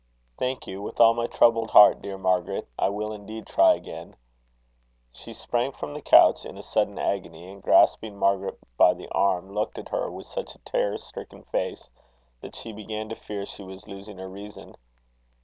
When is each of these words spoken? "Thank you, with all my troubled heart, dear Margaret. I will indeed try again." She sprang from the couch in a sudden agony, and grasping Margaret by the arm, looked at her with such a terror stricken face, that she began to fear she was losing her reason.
"Thank 0.39 0.65
you, 0.65 0.81
with 0.81 0.99
all 0.99 1.13
my 1.13 1.27
troubled 1.27 1.69
heart, 1.69 2.01
dear 2.01 2.17
Margaret. 2.17 2.67
I 2.79 2.89
will 2.89 3.11
indeed 3.13 3.45
try 3.45 3.75
again." 3.75 4.15
She 5.11 5.31
sprang 5.31 5.73
from 5.73 5.93
the 5.93 6.01
couch 6.01 6.43
in 6.43 6.57
a 6.57 6.63
sudden 6.63 6.97
agony, 6.97 7.47
and 7.51 7.61
grasping 7.61 8.17
Margaret 8.17 8.57
by 8.77 8.95
the 8.95 9.09
arm, 9.09 9.53
looked 9.53 9.77
at 9.77 9.89
her 9.89 10.09
with 10.09 10.25
such 10.25 10.55
a 10.55 10.59
terror 10.65 10.97
stricken 10.97 11.43
face, 11.43 11.87
that 12.41 12.55
she 12.55 12.71
began 12.71 13.09
to 13.09 13.15
fear 13.15 13.45
she 13.45 13.61
was 13.61 13.87
losing 13.87 14.17
her 14.17 14.27
reason. 14.27 14.73